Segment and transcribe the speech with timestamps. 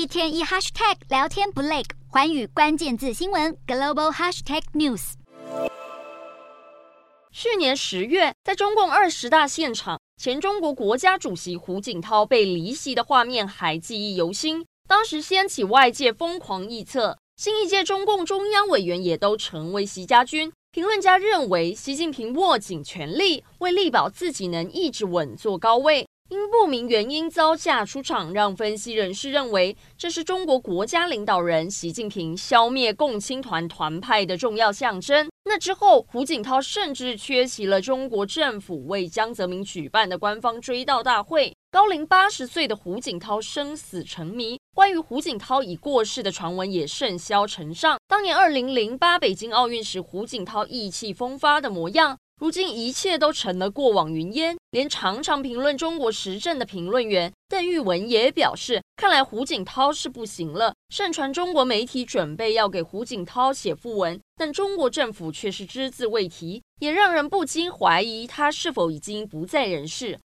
[0.00, 5.12] 一天一 hashtag 聊天不累，寰宇关键字新闻 global hashtag news。
[7.30, 14.64] 去年十月，在中共二十大现场，前中国国家主席胡锦涛被离席的画面还记忆犹新。
[14.88, 20.50] 当时掀起外界疯狂臆测，新一届中共中央委员也都成为习家军。
[20.72, 26.06] 评论家认为，习近平握紧权力，为力保自己能一直稳坐高位。
[26.30, 35.28] 因不明原因遭架出场，让分析人士认为这是中国国家领导人习近平消灭共青团团派的重要象征。
[35.46, 41.52] 那之后，胡锦涛甚至缺席了中国政府为江泽民举办的官方追悼大会。
[41.72, 47.98] 高龄八十岁的胡锦涛生死成谜，关于胡锦涛已过世的传闻也甚嚣尘上。
[48.06, 52.16] 当年二零零八北京奥运时，胡锦涛意气风发的模样。
[52.40, 60.74] 如今一切都成了过往云烟，连常常评论中国时政的评论员邓玉文也表示，看来胡锦涛是不行了。
[60.90, 70.18] 盛传中国媒体准备要给胡锦涛写副文，但中国政府却是只字未提，也让人不禁怀疑他是否已经不在人世。